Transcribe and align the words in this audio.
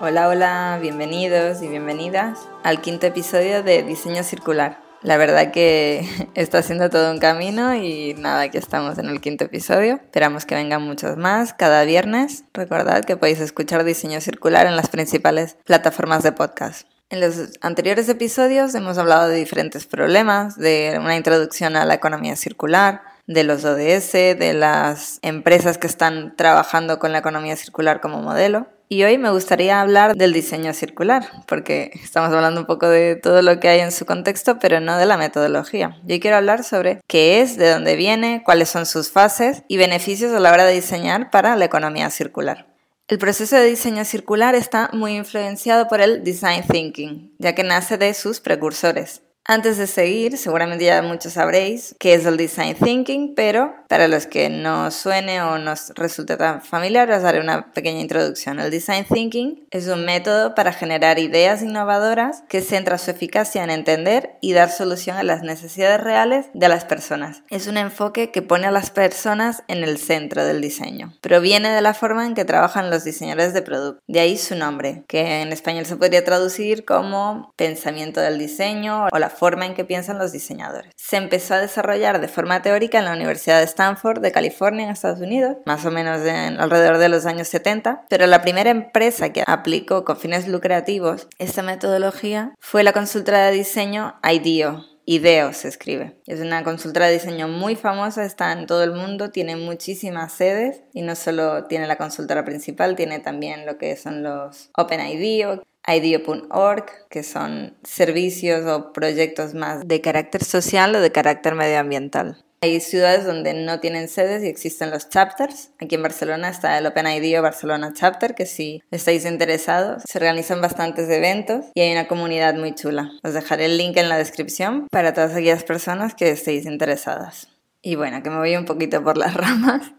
Hola, 0.00 0.28
hola, 0.28 0.78
bienvenidos 0.80 1.60
y 1.60 1.66
bienvenidas 1.66 2.38
al 2.62 2.80
quinto 2.80 3.08
episodio 3.08 3.64
de 3.64 3.82
Diseño 3.82 4.22
Circular. 4.22 4.78
La 5.02 5.16
verdad 5.16 5.50
que 5.50 6.08
está 6.34 6.62
siendo 6.62 6.88
todo 6.88 7.10
un 7.10 7.18
camino 7.18 7.74
y 7.74 8.14
nada, 8.14 8.42
aquí 8.42 8.58
estamos 8.58 8.96
en 8.98 9.06
el 9.06 9.20
quinto 9.20 9.46
episodio. 9.46 9.94
Esperamos 9.96 10.46
que 10.46 10.54
vengan 10.54 10.82
muchos 10.82 11.16
más 11.16 11.52
cada 11.52 11.82
viernes. 11.82 12.44
Recordad 12.54 13.04
que 13.04 13.16
podéis 13.16 13.40
escuchar 13.40 13.82
Diseño 13.82 14.20
Circular 14.20 14.68
en 14.68 14.76
las 14.76 14.88
principales 14.88 15.56
plataformas 15.64 16.22
de 16.22 16.30
podcast. 16.30 16.86
En 17.10 17.20
los 17.20 17.58
anteriores 17.60 18.08
episodios 18.08 18.76
hemos 18.76 18.98
hablado 18.98 19.28
de 19.28 19.34
diferentes 19.34 19.86
problemas, 19.86 20.56
de 20.56 20.96
una 21.00 21.16
introducción 21.16 21.74
a 21.74 21.84
la 21.84 21.94
economía 21.94 22.36
circular, 22.36 23.02
de 23.26 23.42
los 23.42 23.64
ODS, 23.64 24.12
de 24.12 24.54
las 24.54 25.18
empresas 25.22 25.76
que 25.76 25.88
están 25.88 26.36
trabajando 26.36 27.00
con 27.00 27.10
la 27.10 27.18
economía 27.18 27.56
circular 27.56 28.00
como 28.00 28.22
modelo. 28.22 28.68
Y 28.90 29.04
hoy 29.04 29.18
me 29.18 29.30
gustaría 29.30 29.82
hablar 29.82 30.16
del 30.16 30.32
diseño 30.32 30.72
circular, 30.72 31.28
porque 31.46 31.90
estamos 32.02 32.32
hablando 32.32 32.60
un 32.60 32.66
poco 32.66 32.88
de 32.88 33.16
todo 33.16 33.42
lo 33.42 33.60
que 33.60 33.68
hay 33.68 33.80
en 33.80 33.92
su 33.92 34.06
contexto, 34.06 34.58
pero 34.58 34.80
no 34.80 34.96
de 34.96 35.04
la 35.04 35.18
metodología. 35.18 36.00
Yo 36.06 36.18
quiero 36.20 36.38
hablar 36.38 36.64
sobre 36.64 37.02
qué 37.06 37.42
es, 37.42 37.58
de 37.58 37.70
dónde 37.70 37.96
viene, 37.96 38.42
cuáles 38.46 38.70
son 38.70 38.86
sus 38.86 39.10
fases 39.10 39.62
y 39.68 39.76
beneficios 39.76 40.32
a 40.32 40.40
la 40.40 40.52
hora 40.52 40.64
de 40.64 40.72
diseñar 40.72 41.30
para 41.30 41.54
la 41.56 41.66
economía 41.66 42.08
circular. 42.08 42.66
El 43.08 43.18
proceso 43.18 43.56
de 43.56 43.64
diseño 43.64 44.06
circular 44.06 44.54
está 44.54 44.88
muy 44.94 45.16
influenciado 45.16 45.86
por 45.86 46.00
el 46.00 46.24
design 46.24 46.62
thinking, 46.66 47.34
ya 47.38 47.54
que 47.54 47.64
nace 47.64 47.98
de 47.98 48.14
sus 48.14 48.40
precursores. 48.40 49.20
Antes 49.50 49.78
de 49.78 49.86
seguir, 49.86 50.36
seguramente 50.36 50.84
ya 50.84 51.00
muchos 51.00 51.32
sabréis 51.32 51.96
qué 51.98 52.12
es 52.12 52.26
el 52.26 52.36
design 52.36 52.74
thinking, 52.74 53.34
pero 53.34 53.74
para 53.88 54.06
los 54.06 54.26
que 54.26 54.50
no 54.50 54.90
suene 54.90 55.40
o 55.40 55.56
nos 55.56 55.88
resulte 55.94 56.36
tan 56.36 56.60
familiar, 56.60 57.10
os 57.10 57.22
daré 57.22 57.40
una 57.40 57.72
pequeña 57.72 58.02
introducción. 58.02 58.60
El 58.60 58.70
design 58.70 59.06
thinking 59.10 59.66
es 59.70 59.88
un 59.88 60.04
método 60.04 60.54
para 60.54 60.74
generar 60.74 61.18
ideas 61.18 61.62
innovadoras 61.62 62.44
que 62.50 62.60
centra 62.60 62.98
su 62.98 63.10
eficacia 63.10 63.64
en 63.64 63.70
entender 63.70 64.36
y 64.42 64.52
dar 64.52 64.70
solución 64.70 65.16
a 65.16 65.22
las 65.22 65.42
necesidades 65.42 66.02
reales 66.02 66.50
de 66.52 66.68
las 66.68 66.84
personas. 66.84 67.42
Es 67.48 67.68
un 67.68 67.78
enfoque 67.78 68.30
que 68.30 68.42
pone 68.42 68.66
a 68.66 68.70
las 68.70 68.90
personas 68.90 69.62
en 69.66 69.82
el 69.82 69.96
centro 69.96 70.44
del 70.44 70.60
diseño. 70.60 71.14
Proviene 71.22 71.70
de 71.70 71.80
la 71.80 71.94
forma 71.94 72.26
en 72.26 72.34
que 72.34 72.44
trabajan 72.44 72.90
los 72.90 73.02
diseñadores 73.02 73.54
de 73.54 73.62
producto. 73.62 74.02
De 74.08 74.20
ahí 74.20 74.36
su 74.36 74.56
nombre, 74.56 75.04
que 75.08 75.40
en 75.40 75.52
español 75.52 75.86
se 75.86 75.96
podría 75.96 76.22
traducir 76.22 76.84
como 76.84 77.54
pensamiento 77.56 78.20
del 78.20 78.38
diseño 78.38 79.06
o 79.10 79.18
la 79.18 79.37
forma 79.38 79.66
en 79.66 79.74
que 79.74 79.84
piensan 79.84 80.18
los 80.18 80.32
diseñadores. 80.32 80.92
Se 80.96 81.16
empezó 81.16 81.54
a 81.54 81.60
desarrollar 81.60 82.20
de 82.20 82.28
forma 82.28 82.60
teórica 82.60 82.98
en 82.98 83.04
la 83.04 83.12
Universidad 83.12 83.58
de 83.58 83.64
Stanford 83.64 84.20
de 84.20 84.32
California 84.32 84.84
en 84.84 84.90
Estados 84.90 85.20
Unidos, 85.20 85.56
más 85.64 85.86
o 85.86 85.90
menos 85.90 86.26
en, 86.26 86.60
alrededor 86.60 86.98
de 86.98 87.08
los 87.08 87.24
años 87.26 87.48
70, 87.48 88.06
pero 88.08 88.26
la 88.26 88.42
primera 88.42 88.70
empresa 88.70 89.32
que 89.32 89.44
aplicó 89.46 90.04
con 90.04 90.16
fines 90.16 90.48
lucrativos 90.48 91.28
esta 91.38 91.62
metodología 91.62 92.54
fue 92.58 92.82
la 92.82 92.92
consultora 92.92 93.46
de 93.46 93.52
diseño 93.52 94.18
IDEO, 94.22 94.84
IDEO 95.10 95.54
se 95.54 95.68
escribe. 95.68 96.20
Es 96.26 96.40
una 96.40 96.62
consultora 96.62 97.06
de 97.06 97.14
diseño 97.14 97.48
muy 97.48 97.76
famosa, 97.76 98.26
está 98.26 98.52
en 98.52 98.66
todo 98.66 98.84
el 98.84 98.92
mundo, 98.92 99.30
tiene 99.30 99.56
muchísimas 99.56 100.34
sedes 100.34 100.82
y 100.92 101.00
no 101.00 101.16
solo 101.16 101.64
tiene 101.64 101.86
la 101.86 101.96
consultora 101.96 102.44
principal, 102.44 102.94
tiene 102.94 103.18
también 103.18 103.64
lo 103.64 103.78
que 103.78 103.96
son 103.96 104.22
los 104.22 104.68
OpenIDEO, 104.76 105.62
IDEO.org, 105.88 106.84
que 107.08 107.22
son 107.22 107.76
servicios 107.82 108.66
o 108.66 108.92
proyectos 108.92 109.54
más 109.54 109.88
de 109.88 110.00
carácter 110.00 110.44
social 110.44 110.94
o 110.94 111.00
de 111.00 111.10
carácter 111.10 111.54
medioambiental. 111.54 112.44
Hay 112.60 112.80
ciudades 112.80 113.24
donde 113.24 113.54
no 113.54 113.78
tienen 113.78 114.08
sedes 114.08 114.42
y 114.42 114.48
existen 114.48 114.90
los 114.90 115.08
chapters. 115.08 115.70
Aquí 115.80 115.94
en 115.94 116.02
Barcelona 116.02 116.48
está 116.48 116.76
el 116.76 116.86
OpenIDEO 116.86 117.40
Barcelona 117.40 117.92
Chapter, 117.94 118.34
que 118.34 118.46
si 118.46 118.82
estáis 118.90 119.24
interesados, 119.24 120.02
se 120.04 120.18
organizan 120.18 120.60
bastantes 120.60 121.08
eventos 121.08 121.66
y 121.74 121.82
hay 121.82 121.92
una 121.92 122.08
comunidad 122.08 122.54
muy 122.54 122.74
chula. 122.74 123.12
Os 123.22 123.32
dejaré 123.32 123.66
el 123.66 123.78
link 123.78 123.96
en 123.96 124.08
la 124.08 124.18
descripción 124.18 124.88
para 124.90 125.14
todas 125.14 125.32
aquellas 125.32 125.62
personas 125.62 126.14
que 126.14 126.30
estéis 126.30 126.66
interesadas. 126.66 127.48
Y 127.80 127.94
bueno, 127.94 128.24
que 128.24 128.30
me 128.30 128.38
voy 128.38 128.56
un 128.56 128.64
poquito 128.64 129.04
por 129.04 129.16
las 129.16 129.34
ramas. 129.34 129.92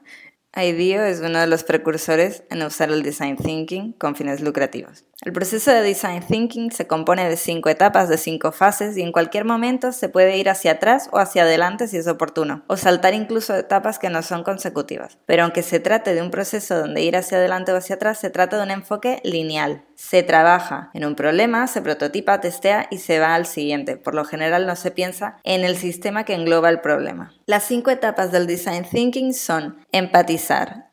IDEO 0.55 1.03
es 1.03 1.19
uno 1.19 1.39
de 1.39 1.47
los 1.47 1.63
precursores 1.63 2.43
en 2.49 2.63
usar 2.63 2.89
el 2.89 3.03
design 3.03 3.37
thinking 3.37 3.93
con 3.93 4.15
fines 4.15 4.41
lucrativos. 4.41 5.05
El 5.21 5.33
proceso 5.33 5.71
de 5.71 5.81
design 5.81 6.23
thinking 6.25 6.71
se 6.71 6.87
compone 6.87 7.27
de 7.27 7.35
cinco 7.35 7.67
etapas, 7.67 8.07
de 8.07 8.17
cinco 8.17 8.53
fases 8.53 8.95
y 8.95 9.01
en 9.01 9.11
cualquier 9.11 9.43
momento 9.43 9.91
se 9.91 10.07
puede 10.07 10.37
ir 10.37 10.49
hacia 10.49 10.71
atrás 10.71 11.09
o 11.11 11.19
hacia 11.19 11.43
adelante 11.43 11.89
si 11.89 11.97
es 11.97 12.07
oportuno, 12.07 12.63
o 12.67 12.77
saltar 12.77 13.13
incluso 13.13 13.53
etapas 13.53 13.99
que 13.99 14.09
no 14.09 14.23
son 14.23 14.43
consecutivas. 14.43 15.17
Pero 15.25 15.43
aunque 15.43 15.61
se 15.61 15.81
trate 15.81 16.15
de 16.15 16.21
un 16.21 16.31
proceso 16.31 16.79
donde 16.79 17.01
ir 17.01 17.17
hacia 17.17 17.37
adelante 17.37 17.73
o 17.73 17.75
hacia 17.75 17.95
atrás, 17.95 18.17
se 18.17 18.29
trata 18.29 18.57
de 18.57 18.63
un 18.63 18.71
enfoque 18.71 19.19
lineal. 19.23 19.83
Se 19.95 20.23
trabaja 20.23 20.89
en 20.93 21.03
un 21.03 21.15
problema, 21.15 21.67
se 21.67 21.81
prototipa, 21.81 22.39
testea 22.39 22.87
y 22.89 22.99
se 22.99 23.19
va 23.19 23.35
al 23.35 23.45
siguiente. 23.45 23.97
Por 23.97 24.15
lo 24.15 24.23
general 24.23 24.65
no 24.65 24.77
se 24.77 24.91
piensa 24.91 25.37
en 25.43 25.65
el 25.65 25.75
sistema 25.75 26.23
que 26.23 26.33
engloba 26.33 26.69
el 26.69 26.79
problema. 26.79 27.33
Las 27.45 27.65
cinco 27.65 27.91
etapas 27.91 28.31
del 28.31 28.47
design 28.47 28.85
thinking 28.89 29.33
son 29.33 29.79
empatizar, 29.91 30.38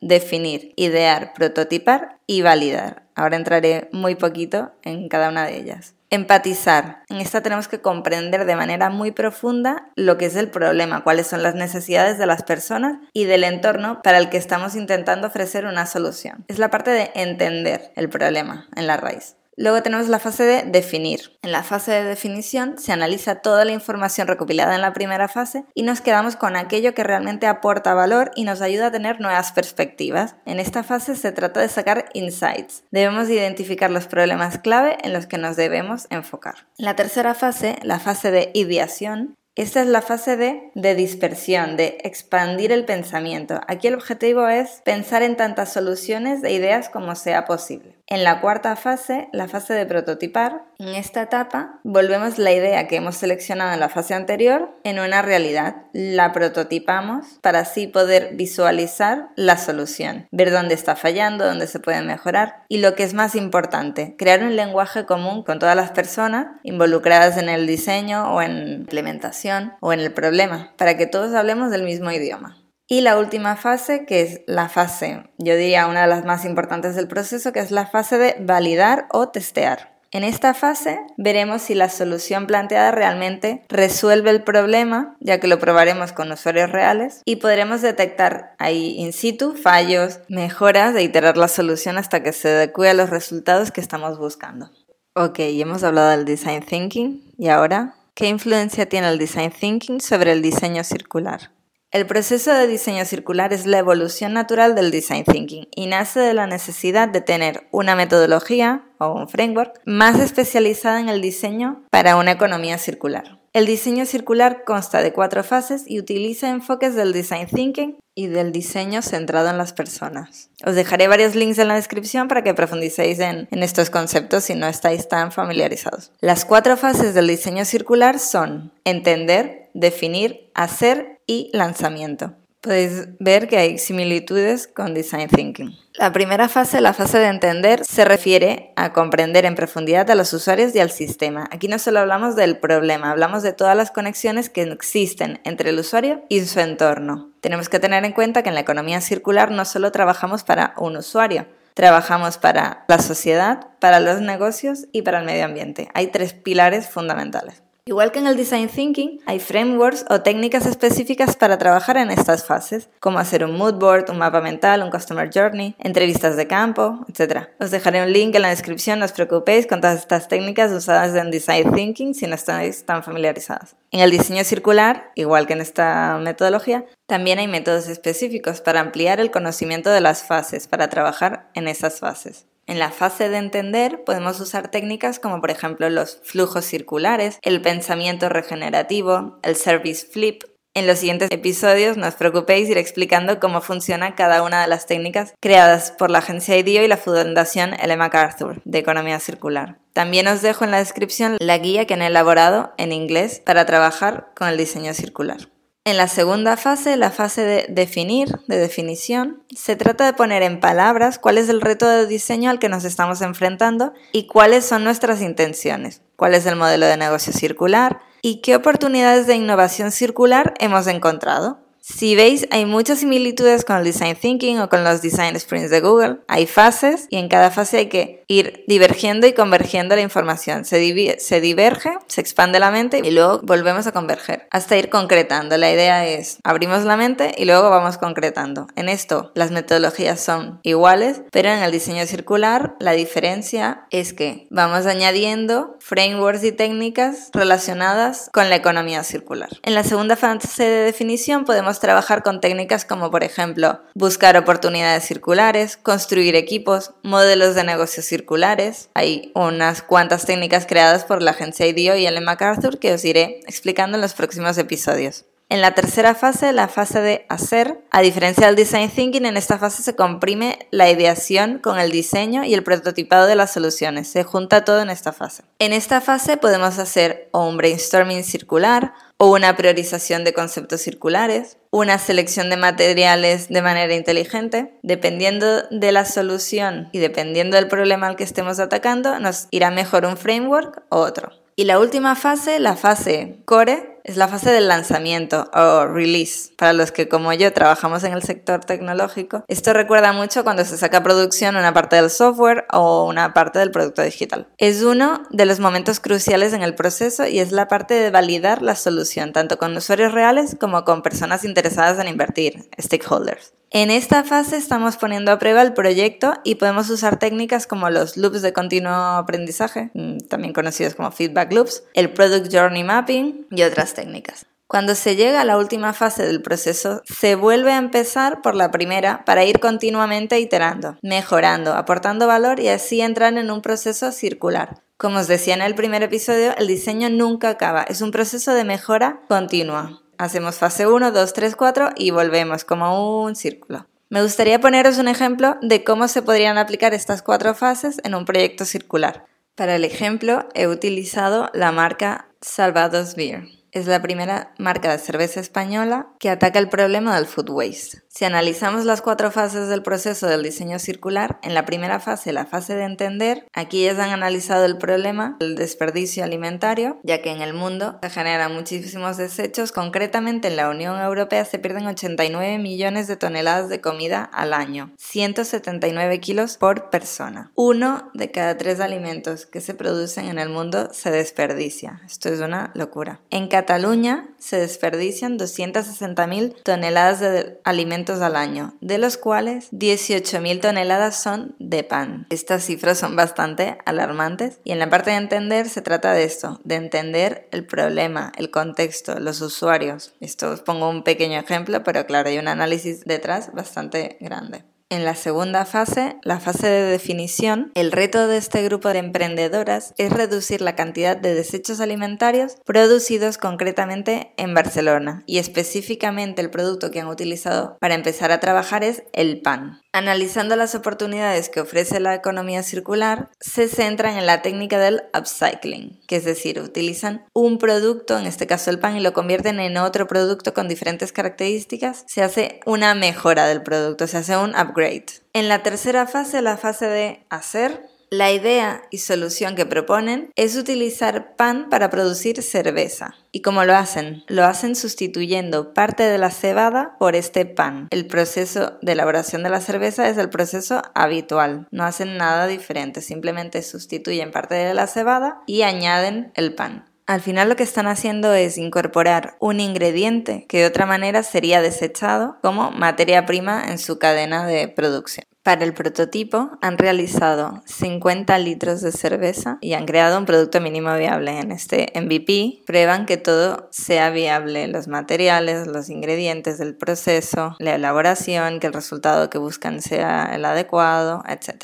definir, 0.01 0.73
idear, 0.75 1.33
prototipar 1.33 2.19
y 2.27 2.41
validar. 2.41 3.03
Ahora 3.15 3.37
entraré 3.37 3.89
muy 3.91 4.15
poquito 4.15 4.73
en 4.83 5.09
cada 5.09 5.29
una 5.29 5.45
de 5.45 5.57
ellas. 5.57 5.95
Empatizar. 6.09 7.03
En 7.09 7.17
esta 7.17 7.41
tenemos 7.41 7.67
que 7.67 7.81
comprender 7.81 8.45
de 8.45 8.55
manera 8.55 8.89
muy 8.89 9.11
profunda 9.11 9.89
lo 9.95 10.17
que 10.17 10.27
es 10.27 10.35
el 10.35 10.49
problema, 10.49 11.03
cuáles 11.03 11.27
son 11.27 11.43
las 11.43 11.55
necesidades 11.55 12.17
de 12.17 12.25
las 12.25 12.43
personas 12.43 12.97
y 13.13 13.25
del 13.25 13.43
entorno 13.43 14.01
para 14.03 14.17
el 14.19 14.29
que 14.29 14.37
estamos 14.37 14.75
intentando 14.75 15.27
ofrecer 15.27 15.65
una 15.65 15.85
solución. 15.85 16.45
Es 16.47 16.59
la 16.59 16.69
parte 16.69 16.91
de 16.91 17.11
entender 17.15 17.91
el 17.95 18.09
problema 18.09 18.67
en 18.75 18.87
la 18.87 18.97
raíz. 18.97 19.36
Luego 19.59 19.81
tenemos 19.81 20.07
la 20.07 20.19
fase 20.19 20.43
de 20.43 20.63
definir. 20.63 21.35
En 21.41 21.51
la 21.51 21.63
fase 21.63 21.91
de 21.91 22.03
definición 22.03 22.77
se 22.77 22.93
analiza 22.93 23.41
toda 23.41 23.65
la 23.65 23.71
información 23.71 24.27
recopilada 24.27 24.75
en 24.75 24.81
la 24.81 24.93
primera 24.93 25.27
fase 25.27 25.65
y 25.73 25.81
nos 25.81 25.99
quedamos 25.99 26.35
con 26.35 26.55
aquello 26.55 26.93
que 26.93 27.03
realmente 27.03 27.47
aporta 27.47 27.95
valor 27.95 28.29
y 28.35 28.43
nos 28.43 28.61
ayuda 28.61 28.87
a 28.87 28.91
tener 28.91 29.19
nuevas 29.19 29.51
perspectivas. 29.53 30.35
En 30.45 30.59
esta 30.59 30.83
fase 30.83 31.15
se 31.15 31.31
trata 31.31 31.59
de 31.59 31.69
sacar 31.69 32.05
insights. 32.13 32.83
Debemos 32.91 33.29
identificar 33.29 33.89
los 33.89 34.05
problemas 34.05 34.59
clave 34.59 34.99
en 35.03 35.11
los 35.11 35.25
que 35.25 35.39
nos 35.39 35.55
debemos 35.55 36.05
enfocar. 36.11 36.67
En 36.77 36.85
la 36.85 36.95
tercera 36.95 37.33
fase, 37.33 37.79
la 37.81 37.99
fase 37.99 38.29
de 38.29 38.51
ideación, 38.53 39.33
esta 39.55 39.81
es 39.81 39.87
la 39.87 40.03
fase 40.03 40.37
de, 40.37 40.69
de, 40.75 40.93
dispersión, 40.93 41.77
de 41.77 41.97
expandir 42.03 42.71
el 42.71 42.85
pensamiento. 42.85 43.59
Aquí 43.67 43.87
el 43.87 43.95
objetivo 43.95 44.47
es 44.47 44.83
pensar 44.85 45.23
en 45.23 45.35
tantas 45.35 45.73
soluciones 45.73 46.43
de 46.43 46.51
ideas 46.51 46.89
como 46.89 47.15
sea 47.15 47.45
posible. 47.45 47.96
En 48.09 48.23
la 48.23 48.39
cuarta 48.39 48.77
fase, 48.77 49.27
la 49.33 49.49
fase 49.49 49.73
de 49.73 49.85
prototipar, 49.85 50.63
en 50.79 50.95
esta 50.95 51.23
etapa 51.23 51.81
volvemos 51.83 52.37
la 52.37 52.53
idea 52.53 52.87
que 52.87 52.95
hemos 52.95 53.17
seleccionado 53.17 53.73
en 53.73 53.81
la 53.81 53.89
fase 53.89 54.13
anterior 54.13 54.69
en 54.85 54.99
una 54.99 55.21
realidad. 55.21 55.75
La 55.91 56.31
prototipamos 56.31 57.25
para 57.41 57.59
así 57.59 57.85
poder 57.85 58.35
visualizar 58.35 59.27
la 59.35 59.57
solución, 59.57 60.25
ver 60.31 60.51
dónde 60.51 60.73
está 60.73 60.95
fallando, 60.95 61.45
dónde 61.45 61.67
se 61.67 61.81
puede 61.81 62.01
mejorar 62.01 62.63
y 62.69 62.77
lo 62.77 62.95
que 62.95 63.03
es 63.03 63.13
más 63.13 63.35
importante, 63.35 64.15
crear 64.17 64.41
un 64.41 64.55
lenguaje 64.55 65.05
común 65.05 65.43
con 65.43 65.59
todas 65.59 65.75
las 65.75 65.91
personas 65.91 66.47
involucradas 66.63 67.37
en 67.37 67.49
el 67.49 67.67
diseño 67.67 68.33
o 68.33 68.41
en 68.41 68.69
implementación 68.69 69.73
o 69.81 69.91
en 69.91 69.99
el 69.99 70.13
problema, 70.13 70.71
para 70.77 70.95
que 70.95 71.07
todos 71.07 71.33
hablemos 71.33 71.71
del 71.71 71.83
mismo 71.83 72.09
idioma. 72.09 72.55
Y 72.89 73.01
la 73.01 73.17
última 73.17 73.57
fase, 73.57 74.05
que 74.05 74.21
es 74.21 74.41
la 74.47 74.69
fase, 74.69 75.23
yo 75.37 75.57
diría 75.57 75.87
una 75.87 76.03
de 76.03 76.07
las 76.07 76.23
más 76.23 76.45
importantes 76.45 76.95
del 76.95 77.09
proceso, 77.09 77.51
que 77.51 77.59
es 77.59 77.69
la 77.69 77.85
fase 77.85 78.17
de 78.17 78.37
validar 78.39 79.07
o 79.11 79.27
testear. 79.27 79.97
En 80.11 80.23
esta 80.23 80.53
fase 80.53 81.01
veremos 81.17 81.63
si 81.63 81.75
la 81.75 81.89
solución 81.89 82.47
planteada 82.47 82.91
realmente 82.91 83.65
resuelve 83.67 84.29
el 84.29 84.41
problema, 84.41 85.17
ya 85.19 85.41
que 85.41 85.49
lo 85.49 85.59
probaremos 85.59 86.13
con 86.13 86.31
usuarios 86.31 86.71
reales, 86.71 87.21
y 87.25 87.35
podremos 87.35 87.81
detectar 87.81 88.55
ahí 88.57 88.95
in 88.97 89.11
situ 89.11 89.53
fallos, 89.53 90.21
mejoras 90.29 90.95
e 90.95 91.03
iterar 91.03 91.35
la 91.35 91.49
solución 91.49 91.97
hasta 91.97 92.23
que 92.23 92.31
se 92.31 92.47
adecue 92.47 92.93
los 92.93 93.09
resultados 93.09 93.71
que 93.71 93.81
estamos 93.81 94.17
buscando. 94.17 94.71
Ok, 95.13 95.39
hemos 95.39 95.83
hablado 95.83 96.11
del 96.11 96.23
design 96.23 96.63
thinking 96.63 97.33
y 97.37 97.49
ahora, 97.49 97.95
¿qué 98.13 98.27
influencia 98.27 98.87
tiene 98.87 99.09
el 99.09 99.17
design 99.17 99.51
thinking 99.51 99.99
sobre 99.99 100.31
el 100.31 100.41
diseño 100.41 100.85
circular? 100.85 101.51
El 101.89 102.05
proceso 102.05 102.53
de 102.53 102.67
diseño 102.67 103.05
circular 103.05 103.53
es 103.53 103.65
la 103.65 103.77
evolución 103.77 104.33
natural 104.33 104.75
del 104.75 104.91
design 104.91 105.23
thinking 105.23 105.69
y 105.73 105.85
nace 105.85 106.19
de 106.19 106.33
la 106.33 106.45
necesidad 106.45 107.07
de 107.07 107.21
tener 107.21 107.65
una 107.71 107.95
metodología 107.95 108.83
o 108.97 109.13
un 109.13 109.29
framework 109.29 109.79
más 109.85 110.19
especializada 110.19 110.99
en 110.99 111.07
el 111.07 111.21
diseño 111.21 111.85
para 111.89 112.17
una 112.17 112.33
economía 112.33 112.77
circular. 112.77 113.39
El 113.53 113.65
diseño 113.65 114.05
circular 114.05 114.65
consta 114.65 115.01
de 115.01 115.13
cuatro 115.13 115.45
fases 115.45 115.85
y 115.87 115.97
utiliza 115.97 116.49
enfoques 116.49 116.93
del 116.93 117.13
design 117.13 117.47
thinking 117.47 117.97
y 118.13 118.27
del 118.27 118.51
diseño 118.51 119.01
centrado 119.01 119.49
en 119.49 119.57
las 119.57 119.73
personas. 119.73 120.49
Os 120.65 120.75
dejaré 120.75 121.07
varios 121.07 121.35
links 121.35 121.57
en 121.57 121.67
la 121.67 121.75
descripción 121.75 122.27
para 122.27 122.43
que 122.43 122.53
profundicéis 122.53 123.19
en, 123.19 123.47
en, 123.49 123.63
estos 123.63 123.89
conceptos 123.89 124.43
si 124.43 124.55
no 124.55 124.67
estáis 124.67 125.07
tan 125.07 125.31
familiarizados. 125.31 126.11
Las 126.19 126.43
cuatro 126.43 126.75
fases 126.77 127.13
del 127.13 127.27
diseño 127.27 127.63
circular 127.63 128.19
son 128.19 128.73
entender, 128.83 129.66
definir, 129.77 130.51
hacer 130.53 131.21
y 131.25 131.49
lanzamiento 131.53 132.35
podéis 132.67 133.07
ver 133.19 133.47
que 133.47 133.57
hay 133.57 133.77
similitudes 133.77 134.67
con 134.67 134.93
Design 134.93 135.29
Thinking. 135.29 135.73
La 135.93 136.11
primera 136.11 136.49
fase, 136.49 136.81
la 136.81 136.93
fase 136.93 137.17
de 137.17 137.27
entender, 137.27 137.85
se 137.85 138.03
refiere 138.03 138.73
a 138.75 138.91
comprender 138.91 139.45
en 139.45 139.55
profundidad 139.55 140.09
a 140.11 140.15
los 140.15 140.33
usuarios 140.33 140.75
y 140.75 140.79
al 140.79 140.91
sistema. 140.91 141.47
Aquí 141.51 141.69
no 141.69 141.79
solo 141.79 141.99
hablamos 141.99 142.35
del 142.35 142.57
problema, 142.57 143.11
hablamos 143.11 143.41
de 143.41 143.53
todas 143.53 143.77
las 143.77 143.91
conexiones 143.91 144.49
que 144.49 144.63
existen 144.63 145.39
entre 145.45 145.69
el 145.69 145.79
usuario 145.79 146.23
y 146.27 146.41
su 146.41 146.59
entorno. 146.59 147.31
Tenemos 147.39 147.69
que 147.69 147.79
tener 147.79 148.03
en 148.03 148.11
cuenta 148.11 148.43
que 148.43 148.49
en 148.49 148.55
la 148.55 148.61
economía 148.61 148.99
circular 148.99 149.49
no 149.49 149.63
solo 149.63 149.93
trabajamos 149.93 150.43
para 150.43 150.73
un 150.77 150.97
usuario, 150.97 151.47
trabajamos 151.73 152.37
para 152.37 152.83
la 152.89 152.99
sociedad, 152.99 153.67
para 153.79 154.01
los 154.01 154.19
negocios 154.19 154.87
y 154.91 155.03
para 155.03 155.19
el 155.19 155.25
medio 155.25 155.45
ambiente. 155.45 155.87
Hay 155.93 156.07
tres 156.07 156.33
pilares 156.33 156.89
fundamentales. 156.89 157.63
Igual 157.87 158.11
que 158.11 158.19
en 158.19 158.27
el 158.27 158.35
Design 158.35 158.67
Thinking, 158.67 159.21
hay 159.25 159.39
frameworks 159.39 160.03
o 160.09 160.19
técnicas 160.19 160.65
específicas 160.65 161.37
para 161.37 161.57
trabajar 161.57 161.95
en 161.95 162.11
estas 162.11 162.45
fases, 162.45 162.89
como 162.99 163.17
hacer 163.17 163.45
un 163.45 163.57
mood 163.57 163.75
board, 163.75 164.11
un 164.11 164.17
mapa 164.17 164.41
mental, 164.41 164.83
un 164.83 164.91
customer 164.91 165.29
journey, 165.33 165.73
entrevistas 165.79 166.35
de 166.35 166.47
campo, 166.47 167.05
etc. 167.07 167.47
Os 167.61 167.71
dejaré 167.71 168.03
un 168.03 168.11
link 168.11 168.35
en 168.35 168.41
la 168.41 168.49
descripción, 168.49 168.99
no 168.99 169.05
os 169.05 169.13
preocupéis 169.13 169.67
con 169.67 169.79
todas 169.79 169.99
estas 169.99 170.27
técnicas 170.27 170.73
usadas 170.73 171.15
en 171.15 171.31
Design 171.31 171.73
Thinking 171.73 172.13
si 172.13 172.27
no 172.27 172.35
estáis 172.35 172.85
tan 172.85 173.03
familiarizadas. 173.03 173.77
En 173.91 174.01
el 174.01 174.11
diseño 174.11 174.43
circular, 174.43 175.13
igual 175.15 175.47
que 175.47 175.53
en 175.53 175.61
esta 175.61 176.17
metodología, 176.21 176.83
también 177.05 177.39
hay 177.39 177.47
métodos 177.47 177.87
específicos 177.87 178.59
para 178.59 178.81
ampliar 178.81 179.21
el 179.21 179.31
conocimiento 179.31 179.89
de 179.91 180.01
las 180.01 180.23
fases, 180.23 180.67
para 180.67 180.89
trabajar 180.89 181.49
en 181.53 181.69
esas 181.69 182.01
fases. 182.01 182.46
En 182.67 182.79
la 182.79 182.91
fase 182.91 183.29
de 183.29 183.37
entender 183.37 184.03
podemos 184.03 184.41
usar 184.41 184.69
técnicas 184.69 185.19
como 185.19 185.39
por 185.39 185.51
ejemplo 185.51 185.89
los 185.89 186.19
flujos 186.23 186.65
circulares, 186.65 187.39
el 187.41 187.61
pensamiento 187.61 188.27
regenerativo, 188.27 189.39
el 189.41 189.55
service 189.55 190.05
flip. 190.05 190.43
En 190.73 190.85
los 190.85 190.99
siguientes 190.99 191.29
episodios 191.31 191.95
no 191.95 192.07
os 192.07 192.15
preocupéis 192.15 192.69
ir 192.69 192.77
explicando 192.77 193.39
cómo 193.39 193.61
funciona 193.61 194.15
cada 194.15 194.43
una 194.43 194.61
de 194.61 194.67
las 194.67 194.85
técnicas 194.85 195.33
creadas 195.39 195.91
por 195.91 196.11
la 196.11 196.19
agencia 196.19 196.57
IDEO 196.57 196.83
y 196.83 196.87
la 196.89 196.97
Fundación 196.97 197.73
L. 197.73 197.95
MacArthur 197.95 198.61
de 198.65 198.79
Economía 198.79 199.19
Circular. 199.19 199.79
También 199.93 200.27
os 200.27 200.41
dejo 200.41 200.65
en 200.65 200.71
la 200.71 200.77
descripción 200.77 201.37
la 201.39 201.57
guía 201.57 201.87
que 201.87 201.93
han 201.93 202.01
elaborado 202.01 202.73
en 202.77 202.91
inglés 202.91 203.41
para 203.43 203.65
trabajar 203.65 204.27
con 204.35 204.49
el 204.49 204.57
diseño 204.57 204.93
circular. 204.93 205.49
En 205.87 205.95
la 205.95 206.09
segunda 206.09 206.57
fase, 206.57 206.97
la 206.97 207.11
fase 207.11 207.45
de 207.45 207.65
definir, 207.69 208.41
de 208.47 208.57
definición, 208.57 209.41
se 209.55 209.77
trata 209.77 210.05
de 210.05 210.11
poner 210.11 210.43
en 210.43 210.59
palabras 210.59 211.17
cuál 211.17 211.37
es 211.37 211.47
el 211.47 211.61
reto 211.61 211.87
de 211.87 212.05
diseño 212.05 212.49
al 212.49 212.59
que 212.59 212.67
nos 212.67 212.83
estamos 212.83 213.21
enfrentando 213.21 213.93
y 214.11 214.27
cuáles 214.27 214.65
son 214.65 214.83
nuestras 214.83 215.21
intenciones, 215.21 216.01
cuál 216.17 216.33
es 216.33 216.45
el 216.45 216.57
modelo 216.57 216.85
de 216.87 216.97
negocio 216.97 217.31
circular 217.31 218.01
y 218.21 218.41
qué 218.41 218.57
oportunidades 218.57 219.27
de 219.27 219.35
innovación 219.35 219.93
circular 219.93 220.55
hemos 220.59 220.87
encontrado. 220.87 221.59
Si 221.89 222.17
veis, 222.17 222.45
hay 222.51 222.65
muchas 222.65 222.99
similitudes 222.99 223.63
con 223.63 223.77
el 223.77 223.85
Design 223.85 224.17
Thinking 224.17 224.59
o 224.59 224.67
con 224.67 224.83
los 224.83 225.01
Design 225.01 225.39
Sprints 225.39 225.71
de 225.71 225.79
Google. 225.79 226.17
Hay 226.27 226.45
fases 226.45 227.07
y 227.09 227.15
en 227.15 227.29
cada 227.29 227.49
fase 227.49 227.77
hay 227.77 227.85
que 227.87 228.25
ir 228.27 228.65
divergiendo 228.67 229.25
y 229.25 229.31
convergiendo 229.31 229.95
la 229.95 230.01
información. 230.01 230.65
Se, 230.65 231.17
se 231.17 231.41
diverge, 231.41 231.97
se 232.07 232.19
expande 232.19 232.59
la 232.59 232.71
mente 232.71 232.99
y 233.01 233.11
luego 233.11 233.39
volvemos 233.41 233.87
a 233.87 233.93
converger 233.93 234.49
hasta 234.51 234.75
ir 234.75 234.89
concretando. 234.89 235.57
La 235.57 235.71
idea 235.71 236.05
es 236.05 236.39
abrimos 236.43 236.83
la 236.83 236.97
mente 236.97 237.33
y 237.37 237.45
luego 237.45 237.69
vamos 237.69 237.97
concretando. 237.97 238.67
En 238.75 238.89
esto 238.89 239.31
las 239.33 239.51
metodologías 239.51 240.19
son 240.19 240.59
iguales, 240.63 241.21
pero 241.31 241.49
en 241.49 241.63
el 241.63 241.71
diseño 241.71 242.05
circular 242.05 242.75
la 242.81 242.91
diferencia 242.91 243.87
es 243.91 244.11
que 244.11 244.45
vamos 244.49 244.85
añadiendo 244.85 245.77
frameworks 245.79 246.43
y 246.43 246.51
técnicas 246.51 247.29
relacionadas 247.31 248.29
con 248.33 248.49
la 248.49 248.57
economía 248.57 249.05
circular. 249.05 249.49
En 249.63 249.73
la 249.73 249.85
segunda 249.85 250.17
fase 250.17 250.63
de 250.63 250.83
definición 250.83 251.45
podemos 251.45 251.76
trabajar 251.79 252.23
con 252.23 252.41
técnicas 252.41 252.85
como 252.85 253.11
por 253.11 253.23
ejemplo 253.23 253.81
buscar 253.93 254.37
oportunidades 254.37 255.03
circulares, 255.05 255.77
construir 255.77 256.35
equipos, 256.35 256.93
modelos 257.03 257.55
de 257.55 257.63
negocios 257.63 258.05
circulares. 258.05 258.89
Hay 258.93 259.31
unas 259.35 259.81
cuantas 259.81 260.25
técnicas 260.25 260.65
creadas 260.65 261.05
por 261.05 261.21
la 261.21 261.31
agencia 261.31 261.67
IDEO 261.67 261.95
y 261.95 262.05
Ellen 262.05 262.23
MacArthur 262.23 262.79
que 262.79 262.93
os 262.93 263.05
iré 263.05 263.39
explicando 263.47 263.97
en 263.97 264.01
los 264.01 264.13
próximos 264.13 264.57
episodios. 264.57 265.25
En 265.49 265.61
la 265.61 265.73
tercera 265.73 266.13
fase, 266.13 266.51
la 266.51 266.67
fase 266.67 266.99
de 266.99 267.25
hacer, 267.29 267.79
a 267.89 268.01
diferencia 268.01 268.47
del 268.47 268.57
design 268.57 268.89
thinking, 268.89 269.25
en 269.25 269.37
esta 269.37 269.57
fase 269.57 269.81
se 269.81 269.95
comprime 269.95 270.59
la 270.71 270.89
ideación 270.89 271.59
con 271.59 271.79
el 271.79 271.89
diseño 271.89 272.43
y 272.43 272.53
el 272.53 272.63
prototipado 272.63 273.27
de 273.27 273.35
las 273.35 273.53
soluciones. 273.53 274.09
Se 274.09 274.25
junta 274.25 274.65
todo 274.65 274.81
en 274.81 274.89
esta 274.89 275.13
fase. 275.13 275.43
En 275.59 275.71
esta 275.71 276.01
fase 276.01 276.35
podemos 276.35 276.79
hacer 276.79 277.29
o 277.31 277.47
un 277.47 277.55
brainstorming 277.55 278.25
circular 278.25 278.93
o 279.17 279.31
una 279.31 279.55
priorización 279.55 280.23
de 280.23 280.33
conceptos 280.33 280.81
circulares, 280.81 281.57
una 281.71 281.97
selección 281.97 282.49
de 282.49 282.57
materiales 282.57 283.49
de 283.49 283.61
manera 283.61 283.95
inteligente. 283.95 284.77
Dependiendo 284.83 285.63
de 285.71 285.91
la 285.91 286.05
solución 286.05 286.89
y 286.91 286.99
dependiendo 286.99 287.57
del 287.57 287.67
problema 287.67 288.07
al 288.07 288.15
que 288.15 288.23
estemos 288.23 288.59
atacando, 288.59 289.19
nos 289.19 289.47
irá 289.51 289.71
mejor 289.71 290.05
un 290.05 290.17
framework 290.17 290.83
o 290.89 290.97
otro. 290.97 291.31
Y 291.55 291.65
la 291.65 291.79
última 291.79 292.15
fase, 292.15 292.59
la 292.59 292.75
fase 292.75 293.39
core, 293.45 293.96
es 294.07 294.15
la 294.15 294.27
fase 294.27 294.51
del 294.51 294.69
lanzamiento 294.69 295.51
o 295.53 295.85
release. 295.85 296.51
Para 296.57 296.73
los 296.73 296.91
que 296.91 297.09
como 297.09 297.33
yo 297.33 297.51
trabajamos 297.53 298.03
en 298.05 298.13
el 298.13 298.23
sector 298.23 298.63
tecnológico, 298.63 299.43
esto 299.49 299.73
recuerda 299.73 300.13
mucho 300.13 300.43
cuando 300.43 300.63
se 300.65 300.77
saca 300.77 300.99
a 300.99 301.03
producción 301.03 301.57
una 301.57 301.73
parte 301.73 301.97
del 301.97 302.09
software 302.09 302.65
o 302.71 303.05
una 303.05 303.33
parte 303.33 303.59
del 303.59 303.71
producto 303.71 304.01
digital. 304.01 304.47
Es 304.57 304.81
uno 304.81 305.23
de 305.29 305.45
los 305.45 305.59
momentos 305.59 305.99
cruciales 305.99 306.53
en 306.53 306.63
el 306.63 306.73
proceso 306.73 307.27
y 307.27 307.39
es 307.39 307.51
la 307.51 307.67
parte 307.67 307.93
de 307.95 308.09
validar 308.09 308.61
la 308.61 308.75
solución, 308.75 309.33
tanto 309.33 309.57
con 309.57 309.75
usuarios 309.75 310.13
reales 310.13 310.55
como 310.59 310.85
con 310.85 311.01
personas 311.01 311.43
interesadas 311.43 311.99
en 311.99 312.07
invertir, 312.07 312.69
stakeholders. 312.79 313.53
En 313.69 313.91
esta 313.91 314.23
fase 314.23 314.55
estamos 314.55 314.95
poniendo 314.95 315.29
a 315.29 315.39
prueba 315.39 315.61
el 315.61 315.73
proyecto 315.73 316.35
y 316.45 316.55
podemos 316.55 316.89
usar 316.89 317.19
técnicas 317.19 317.67
como 317.67 317.89
los 317.89 318.15
loops 318.15 318.41
de 318.41 318.53
continuo 318.53 318.93
aprendizaje, 318.93 319.91
mm, 319.93 320.19
también 320.29 320.53
conocidos 320.53 320.95
como 320.95 321.11
feedback 321.11 321.51
loops, 321.51 321.83
el 321.93 322.13
product 322.13 322.49
journey 322.49 322.85
mapping 322.85 323.45
y 323.51 323.63
otras 323.63 323.93
técnicas. 323.97 324.45
Cuando 324.67 324.95
se 324.95 325.15
llega 325.15 325.39
a 325.39 325.45
la 325.45 325.57
última 325.57 325.93
fase 325.93 326.25
del 326.25 326.41
proceso, 326.41 327.01
se 327.05 327.35
vuelve 327.35 327.71
a 327.71 327.77
empezar 327.77 328.41
por 328.41 328.53
la 328.53 328.69
primera 328.69 329.23
para 329.23 329.45
ir 329.45 329.59
continuamente 329.59 330.41
iterando, 330.41 330.97
mejorando, 331.01 331.73
aportando 331.73 332.27
valor 332.27 332.59
y 332.59 332.67
así 332.67 332.99
entrar 332.99 333.37
en 333.37 333.49
un 333.49 333.61
proceso 333.61 334.11
circular. 334.11 334.81
Como 334.97 335.19
os 335.19 335.27
decía 335.27 335.53
en 335.53 335.61
el 335.61 335.73
primer 335.73 336.03
episodio, 336.03 336.53
el 336.57 336.67
diseño 336.67 337.09
nunca 337.09 337.47
acaba, 337.49 337.83
es 337.83 338.01
un 338.01 338.11
proceso 338.11 338.53
de 338.53 338.65
mejora 338.65 339.21
continua. 339.29 340.01
Hacemos 340.17 340.57
fase 340.57 340.85
1, 340.85 341.11
2, 341.11 341.33
3, 341.33 341.55
4 341.55 341.89
y 341.95 342.11
volvemos 342.11 342.65
como 342.65 343.23
un 343.23 343.37
círculo. 343.37 343.87
Me 344.09 344.21
gustaría 344.21 344.59
poneros 344.59 344.97
un 344.97 345.07
ejemplo 345.07 345.57
de 345.61 345.85
cómo 345.85 346.09
se 346.09 346.21
podrían 346.21 346.57
aplicar 346.57 346.93
estas 346.93 347.21
cuatro 347.21 347.53
fases 347.55 348.01
en 348.03 348.15
un 348.15 348.25
proyecto 348.25 348.65
circular. 348.65 349.25
Para 349.55 349.75
el 349.75 349.85
ejemplo 349.85 350.47
he 350.55 350.67
utilizado 350.67 351.49
la 351.53 351.71
marca 351.71 352.27
Salvados 352.41 353.15
Beer 353.15 353.57
es 353.77 353.87
la 353.87 354.01
primera 354.01 354.53
marca 354.57 354.91
de 354.91 354.97
cerveza 354.97 355.39
española 355.39 356.07
que 356.19 356.29
ataca 356.29 356.59
el 356.59 356.69
problema 356.69 357.15
del 357.15 357.27
food 357.27 357.49
waste. 357.49 358.01
Si 358.09 358.25
analizamos 358.25 358.85
las 358.85 359.01
cuatro 359.01 359.29
fases 359.29 359.67
del 359.67 359.83
proceso 359.83 360.25
del 360.25 360.41
diseño 360.41 360.79
circular, 360.79 361.39
en 361.43 361.53
la 361.53 361.65
primera 361.65 361.99
fase, 361.99 362.33
la 362.33 362.47
fase 362.47 362.75
de 362.75 362.83
entender, 362.83 363.45
aquí 363.53 363.83
ya 363.83 363.91
han 363.91 364.09
analizado 364.09 364.65
el 364.65 364.77
problema 364.77 365.37
del 365.39 365.55
desperdicio 365.55 366.23
alimentario, 366.23 366.99
ya 367.03 367.21
que 367.21 367.31
en 367.31 367.41
el 367.41 367.53
mundo 367.53 367.99
se 368.01 368.09
generan 368.09 368.55
muchísimos 368.55 369.17
desechos, 369.17 369.71
concretamente 369.71 370.47
en 370.47 370.55
la 370.55 370.69
Unión 370.69 370.99
Europea 370.99 371.45
se 371.45 371.59
pierden 371.59 371.85
89 371.85 372.57
millones 372.57 373.07
de 373.07 373.17
toneladas 373.17 373.69
de 373.69 373.81
comida 373.81 374.23
al 374.23 374.53
año, 374.53 374.91
179 374.97 376.19
kilos 376.19 376.57
por 376.57 376.89
persona. 376.89 377.51
Uno 377.53 378.09
de 378.15 378.31
cada 378.31 378.57
tres 378.57 378.79
alimentos 378.79 379.45
que 379.45 379.61
se 379.61 379.75
producen 379.75 380.25
en 380.25 380.39
el 380.39 380.49
mundo 380.49 380.89
se 380.91 381.11
desperdicia. 381.11 382.01
Esto 382.05 382.29
es 382.29 382.39
una 382.39 382.71
locura. 382.73 383.19
Cataluña 383.67 384.29
se 384.39 384.61
desperdician 384.61 385.37
260.000 385.37 386.55
toneladas 386.63 387.19
de 387.19 387.59
alimentos 387.65 388.21
al 388.21 388.37
año, 388.37 388.75
de 388.79 388.97
los 388.97 389.17
cuales 389.17 389.69
18.000 389.73 390.61
toneladas 390.61 391.21
son 391.21 391.53
de 391.59 391.83
pan. 391.83 392.27
Estas 392.29 392.63
cifras 392.63 392.97
son 392.97 393.17
bastante 393.17 393.77
alarmantes 393.85 394.61
y 394.63 394.71
en 394.71 394.79
la 394.79 394.89
parte 394.89 395.11
de 395.11 395.17
entender 395.17 395.67
se 395.67 395.81
trata 395.81 396.13
de 396.13 396.23
esto, 396.23 396.61
de 396.63 396.75
entender 396.75 397.49
el 397.51 397.65
problema, 397.65 398.31
el 398.37 398.51
contexto, 398.51 399.19
los 399.19 399.41
usuarios. 399.41 400.13
Esto 400.21 400.49
os 400.49 400.61
pongo 400.61 400.89
un 400.89 401.03
pequeño 401.03 401.37
ejemplo, 401.37 401.83
pero 401.83 402.05
claro, 402.05 402.29
hay 402.29 402.37
un 402.37 402.47
análisis 402.47 403.03
detrás 403.03 403.51
bastante 403.53 404.15
grande. 404.21 404.63
En 404.89 405.03
la 405.03 405.15
segunda 405.15 405.65
fase, 405.65 406.15
la 406.23 406.39
fase 406.39 406.67
de 406.67 406.83
definición, 406.83 407.73
el 407.75 407.91
reto 407.91 408.27
de 408.27 408.37
este 408.37 408.63
grupo 408.63 408.87
de 408.87 408.99
emprendedoras 408.99 409.93
es 409.97 410.13
reducir 410.13 410.61
la 410.61 410.77
cantidad 410.77 411.17
de 411.17 411.33
desechos 411.33 411.81
alimentarios 411.81 412.55
producidos 412.65 413.37
concretamente 413.37 414.31
en 414.37 414.53
Barcelona 414.53 415.23
y 415.25 415.39
específicamente 415.39 416.41
el 416.41 416.51
producto 416.51 416.89
que 416.89 417.01
han 417.01 417.07
utilizado 417.07 417.77
para 417.81 417.95
empezar 417.95 418.31
a 418.31 418.39
trabajar 418.39 418.85
es 418.85 419.03
el 419.11 419.41
pan. 419.41 419.81
Analizando 419.97 420.55
las 420.55 420.75
oportunidades 420.75 421.49
que 421.49 421.59
ofrece 421.59 421.99
la 421.99 422.13
economía 422.13 422.61
circular, 422.61 423.31
se 423.39 423.67
centran 423.67 424.15
en 424.15 424.27
la 424.27 424.43
técnica 424.43 424.77
del 424.77 425.01
upcycling, 425.17 425.99
que 426.05 426.17
es 426.17 426.23
decir, 426.23 426.59
utilizan 426.59 427.25
un 427.33 427.57
producto, 427.57 428.15
en 428.19 428.27
este 428.27 428.45
caso 428.45 428.69
el 428.69 428.77
pan, 428.77 428.95
y 428.95 428.99
lo 428.99 429.13
convierten 429.13 429.59
en 429.59 429.75
otro 429.77 430.05
producto 430.05 430.53
con 430.53 430.67
diferentes 430.67 431.11
características. 431.11 432.05
Se 432.07 432.21
hace 432.21 432.59
una 432.67 432.93
mejora 432.93 433.47
del 433.47 433.63
producto, 433.63 434.05
se 434.05 434.17
hace 434.17 434.37
un 434.37 434.51
upgrade. 434.51 435.07
En 435.33 435.49
la 435.49 435.63
tercera 435.63 436.05
fase, 436.05 436.43
la 436.43 436.57
fase 436.57 436.85
de 436.85 437.25
hacer, 437.31 437.89
la 438.09 438.31
idea 438.31 438.83
y 438.89 438.99
solución 438.99 439.55
que 439.55 439.65
proponen 439.65 440.31
es 440.35 440.55
utilizar 440.55 441.35
pan 441.35 441.69
para 441.69 441.89
producir 441.89 442.41
cerveza. 442.41 443.15
¿Y 443.31 443.41
cómo 443.41 443.65
lo 443.65 443.75
hacen? 443.75 444.23
Lo 444.27 444.45
hacen 444.45 444.75
sustituyendo 444.75 445.73
parte 445.73 446.03
de 446.03 446.17
la 446.17 446.31
cebada 446.31 446.95
por 446.99 447.15
este 447.15 447.45
pan. 447.45 447.87
El 447.91 448.07
proceso 448.07 448.77
de 448.81 448.93
elaboración 448.93 449.43
de 449.43 449.49
la 449.49 449.61
cerveza 449.61 450.07
es 450.07 450.17
el 450.17 450.29
proceso 450.29 450.81
habitual. 450.95 451.67
No 451.71 451.83
hacen 451.83 452.17
nada 452.17 452.47
diferente, 452.47 453.01
simplemente 453.01 453.61
sustituyen 453.61 454.31
parte 454.31 454.55
de 454.55 454.73
la 454.73 454.87
cebada 454.87 455.41
y 455.45 455.63
añaden 455.63 456.31
el 456.35 456.55
pan. 456.55 456.85
Al 457.07 457.21
final 457.21 457.47
lo 457.47 457.55
que 457.55 457.63
están 457.63 457.87
haciendo 457.87 458.33
es 458.33 458.57
incorporar 458.57 459.37
un 459.39 459.61
ingrediente 459.61 460.45
que 460.49 460.59
de 460.59 460.65
otra 460.65 460.85
manera 460.85 461.23
sería 461.23 461.61
desechado 461.61 462.37
como 462.41 462.71
materia 462.71 463.25
prima 463.25 463.63
en 463.69 463.79
su 463.79 463.97
cadena 463.97 464.45
de 464.45 464.67
producción. 464.67 465.25
Para 465.47 465.63
el 465.63 465.73
prototipo 465.73 466.57
han 466.59 466.77
realizado 466.77 467.61
50 467.67 468.37
litros 468.37 468.81
de 468.81 468.91
cerveza 468.91 469.59
y 469.61 469.75
han 469.75 469.85
creado 469.85 470.17
un 470.17 470.25
producto 470.25 470.59
mínimo 470.59 470.93
viable. 470.97 471.39
En 471.39 471.53
este 471.53 471.93
MVP 471.95 472.63
prueban 472.65 473.05
que 473.05 473.15
todo 473.15 473.69
sea 473.71 474.09
viable, 474.09 474.67
los 474.67 474.89
materiales, 474.89 475.65
los 475.65 475.89
ingredientes 475.89 476.57
del 476.57 476.75
proceso, 476.75 477.55
la 477.59 477.75
elaboración, 477.75 478.59
que 478.59 478.67
el 478.67 478.73
resultado 478.73 479.29
que 479.29 479.37
buscan 479.37 479.81
sea 479.81 480.35
el 480.35 480.43
adecuado, 480.43 481.23
etc. 481.29 481.63